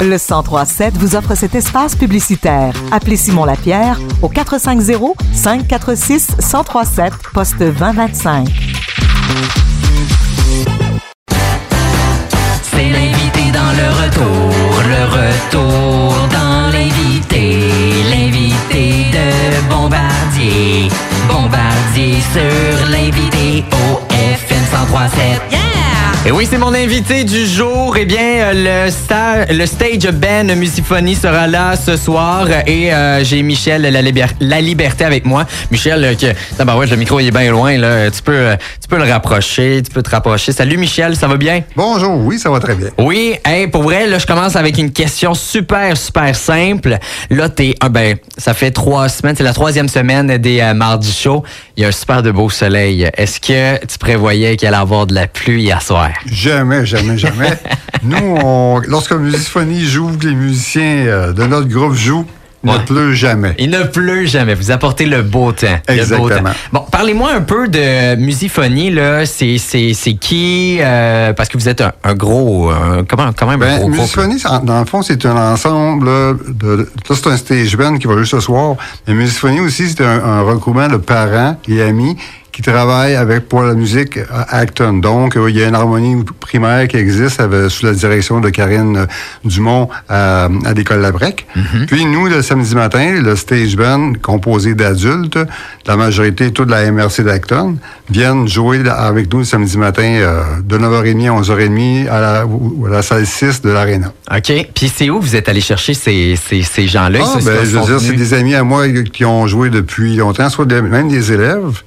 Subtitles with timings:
[0.00, 2.74] Le 1037 vous offre cet espace publicitaire.
[2.92, 8.46] Appelez Simon Lapierre au 450 546 1037 poste 2025.
[12.62, 17.60] C'est l'invité dans le retour, le retour dans l'invité,
[18.10, 20.88] l'invité de Bombardier,
[21.28, 25.40] Bombardier sur l'invité au FM 1037.
[25.50, 25.63] Yeah!
[26.26, 27.94] Et oui, c'est mon invité du jour.
[27.98, 33.22] Eh bien, euh, le, sta- le stage band Musiphonie sera là ce soir et euh,
[33.22, 35.44] j'ai Michel la, Liber- la Liberté avec moi.
[35.70, 38.10] Michel, euh, que, tabarouette, le micro il est bien loin là.
[38.10, 40.52] Tu peux, tu peux le rapprocher, tu peux te rapprocher.
[40.52, 41.60] Salut Michel, ça va bien?
[41.76, 42.88] Bonjour, oui, ça va très bien.
[42.96, 46.96] Oui, hey, pour vrai, là, je commence avec une question super, super simple.
[47.28, 51.12] Là, t'es, ah ben, ça fait trois semaines, c'est la troisième semaine des euh, Mardi
[51.12, 51.44] Show.
[51.76, 53.10] Il y a un super de beau soleil.
[53.14, 56.08] Est-ce que tu prévoyais qu'il allait avoir de la pluie hier soir?
[56.26, 57.50] Jamais, jamais, jamais.
[58.02, 62.26] Nous, on, lorsque Musiphonie joue, que les musiciens euh, de notre groupe jouent,
[62.66, 62.84] il ne Ouais.
[62.86, 63.54] pleut jamais.
[63.58, 64.54] Il ne pleut jamais.
[64.54, 65.66] Vous apportez le beau temps.
[65.86, 66.48] Le beau Exactement.
[66.50, 66.56] temps.
[66.72, 69.26] Bon, parlez-moi un peu de Musiphonie, là.
[69.26, 70.78] C'est, c'est, c'est qui?
[70.80, 73.88] euh, parce que vous êtes un, un gros, un- comment, quand même un Ben, gros.
[73.90, 76.88] Musiphonie, dans le fond, c'est un ensemble là, de.
[77.06, 78.76] Ça, c'est un stage band qui va jouer ce soir.
[79.06, 82.16] Mais Musiphonie aussi, c'est un, un regroupement de parents et amis
[82.54, 84.94] qui travaillent avec pour la musique à Acton.
[84.94, 88.48] Donc, euh, il y a une harmonie primaire qui existe avec- sous la direction de
[88.50, 89.06] Karine euh,
[89.44, 91.46] Dumont à, à l'école Labrec.
[91.88, 95.38] Puis nous, le samedi matin, le stage band composé d'adultes,
[95.86, 97.76] la majorité toute la MRC d'Acton,
[98.08, 102.46] viennent jouer avec nous le samedi matin euh, de 9h30 à 11h30 à la, à
[102.88, 104.12] la salle 6 de l'Arena.
[104.30, 104.52] OK.
[104.74, 107.18] Puis c'est où vous êtes allé chercher ces, ces, ces gens-là?
[107.22, 110.48] Ah, ben, je veux dire, c'est des amis à moi qui ont joué depuis longtemps,
[110.50, 111.82] soit même des élèves,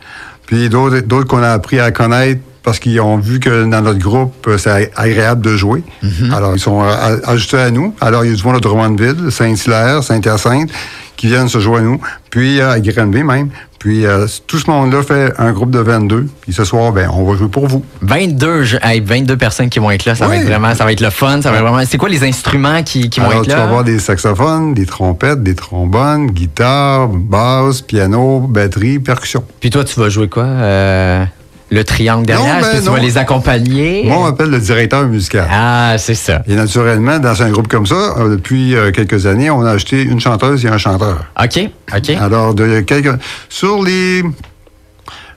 [0.48, 4.00] puis d'autres d'autres qu'on a appris à connaître parce qu'ils ont vu que dans notre
[4.00, 5.84] groupe, euh, c'est agréable de jouer.
[6.03, 6.34] Mhm.
[6.34, 7.94] Alors, ils sont a- ajoutés à nous.
[8.02, 10.70] Alors, il y a du monde de Drummondville, Saint-Hilaire, Saint-Hyacinthe,
[11.16, 13.50] qui viennent se jouer à nous, puis euh, à Granby même.
[13.80, 16.28] Puis, euh, tout ce monde-là fait un groupe de 22.
[16.41, 17.84] Puis ce soir, ben, on va jouer pour vous.
[18.02, 20.91] 22, je- hey, 22 personnes qui vont être là, ça va être vraiment, ça va
[20.91, 21.84] être le fun, ça va être vraiment.
[21.88, 23.57] C'est quoi les instruments qui, qui vont être tu là?
[23.57, 29.44] vas avoir des saxophones, des trompettes, des trombones, guitare, basse, piano, batterie, percussion.
[29.59, 30.44] Puis toi, tu vas jouer quoi?
[30.44, 31.23] Euh,
[31.69, 32.59] le triangle derrière?
[32.59, 34.03] Est-ce que tu vas les accompagner?
[34.05, 35.47] Moi, on m'appelle le directeur musical.
[35.51, 36.41] Ah, c'est ça.
[36.47, 40.01] Et naturellement, dans un groupe comme ça, euh, depuis euh, quelques années, on a acheté
[40.01, 41.25] une chanteuse et un chanteur.
[41.41, 42.09] OK, OK.
[42.19, 43.19] Alors, de quelques,
[43.50, 44.23] sur les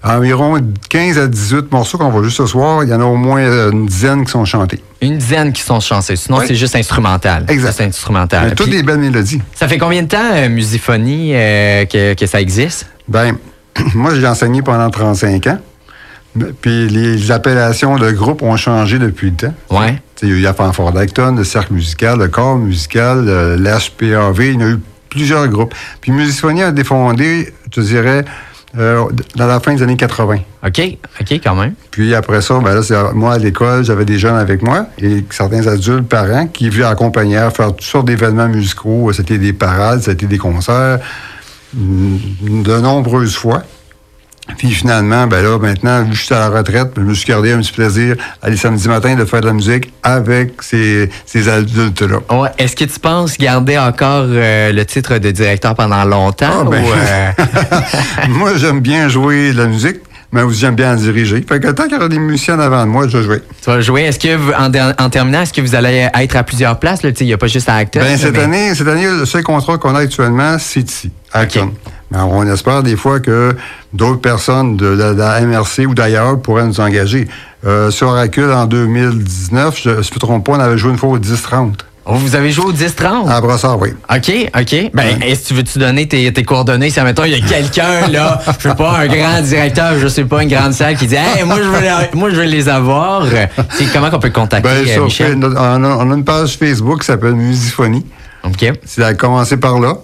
[0.03, 0.59] environ
[0.89, 3.41] 15 à 18 morceaux qu'on va jouer ce soir, il y en a au moins
[3.43, 4.83] euh, une dizaine qui sont chantés.
[5.03, 6.17] Une dizaine qui sont chanceux.
[6.17, 6.45] Sinon, Oui.
[6.49, 7.45] c'est juste instrumental.
[7.49, 7.75] Exact.
[7.77, 8.47] C'est instrumental.
[8.49, 9.43] Mais toutes Puis, des belles mélodies.
[9.55, 12.87] Ça fait combien de temps, euh, Musiphonie, euh, que, que ça existe?
[13.09, 13.37] Ben,
[13.95, 15.59] moi, j'ai enseigné pendant 35 ans.
[16.61, 19.55] Puis les appellations de groupe ont changé depuis le temps.
[20.17, 23.25] Sais, Il y a eu la Fanfare d'Acton, le Cercle musical, le Corps musical,
[23.57, 25.75] l'HPAV, il y en a eu plusieurs groupes.
[26.01, 28.25] Puis Musiphonie a défondé, je dirais,
[28.79, 29.05] euh,
[29.35, 30.39] dans la fin des années 80.
[30.65, 30.81] OK,
[31.21, 31.75] OK, quand même.
[31.91, 35.67] Puis après ça, ben là, moi à l'école, j'avais des jeunes avec moi et certains
[35.67, 39.13] adultes, parents, qui venaient accompagner à faire toutes sortes d'événements musicaux.
[39.13, 41.01] C'était des parades, c'était des concerts,
[41.75, 43.65] mm, de nombreuses fois.
[44.59, 47.27] Puis finalement, ben là, maintenant, vu que je suis à la retraite, je me suis
[47.27, 51.49] gardé un petit plaisir aller samedi matin de faire de la musique avec ces, ces
[51.49, 52.19] adultes-là.
[52.37, 52.49] Ouais.
[52.59, 56.63] Est-ce que tu penses garder encore euh, le titre de directeur pendant longtemps?
[56.63, 56.83] Ah, ben.
[56.83, 57.31] ou, euh,
[58.31, 59.99] moi, j'aime bien jouer de la musique,
[60.33, 61.45] mais aussi j'aime bien en diriger.
[61.49, 63.43] Fait que tant qu'il y aura des musiciens avant de moi, je vais jouer.
[63.63, 64.03] tu vas jouer.
[64.03, 67.01] Est-ce que, vous- en, terminant, est-ce que vous allez être à plusieurs places?
[67.21, 68.01] Il n'y a pas juste à Acton.
[68.01, 71.41] Ben, cette mais- année, cette année, le seul contrat qu'on a actuellement, c'est ici, à.
[71.41, 71.73] Acton.
[72.11, 73.55] Mais on espère des fois que
[73.93, 77.29] d'autres personnes de la, de la MRC ou d'ailleurs pourraient nous engager.
[77.67, 81.11] Euh, sur Oracule, en 2019, je ne me trompe pas, on avait joué une fois
[81.11, 81.73] au 10-30.
[82.07, 83.29] Oh, vous avez joué au 10-30?
[83.31, 83.91] À Brossard, oui.
[84.11, 84.91] OK, OK.
[84.95, 85.29] Ben, Ouais.
[85.29, 86.91] est-ce que tu veux-tu donner tes, tes coordonnées?
[86.91, 90.25] Si, admettons, il y a quelqu'un, là, je sais pas, un grand directeur, je sais
[90.25, 92.69] pas, une grande salle qui dit, hey, moi, je veux, les- moi, je veux les
[92.69, 93.25] avoir.
[93.93, 95.39] Comment qu'on peut contacter Ben, euh, Michel?
[95.41, 95.55] On,
[95.85, 98.05] a, on a une page Facebook qui s'appelle Musiphonie.
[98.45, 98.73] OK.
[98.87, 99.95] C'est à commencer par là.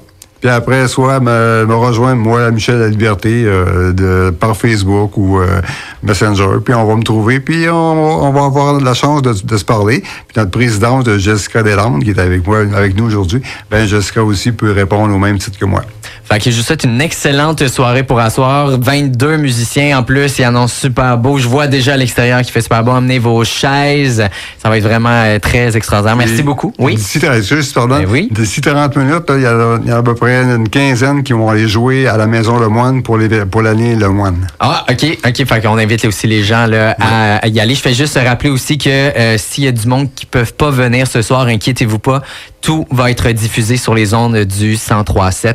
[0.47, 5.61] Puis après, soit me, rejoindre, moi, Michel La Liberté, euh, par Facebook ou euh,
[6.05, 6.61] Messenger.
[6.65, 7.41] Puis on va me trouver.
[7.41, 10.03] Puis on, va avoir la chance de, de se parler.
[10.03, 14.23] Puis notre présidente, de Jessica Deslandes, qui est avec moi, avec nous aujourd'hui, ben Jessica
[14.23, 15.83] aussi peut répondre au même titre que moi.
[16.29, 18.71] Fait que je vous souhaite une excellente soirée pour asseoir.
[18.81, 21.39] 22 musiciens en plus, ils annoncent super beau.
[21.39, 22.91] Je vois déjà à l'extérieur qu'il fait super beau.
[22.91, 24.25] Amenez vos chaises.
[24.61, 26.17] Ça va être vraiment euh, très extraordinaire.
[26.17, 26.73] Merci Et beaucoup.
[26.81, 26.97] Oui.
[26.97, 28.29] D'ici, juste, pardon, Ben oui.
[28.33, 31.33] d'ici 30 minutes, il y, a, il y a à peu près une quinzaine qui
[31.33, 34.49] vont aller jouer à la Maison Le Moine pour les- pour l'année Le Moine.
[34.59, 35.47] Ah, OK, OK.
[35.47, 37.77] Fait qu'on invite aussi les gens là, à, à y aller.
[37.77, 40.71] Je fais juste rappeler aussi que euh, s'il y a du monde qui peuvent pas
[40.71, 42.23] venir ce soir, inquiétez-vous pas.
[42.63, 45.55] Tout va être diffusé sur les ondes du 1037.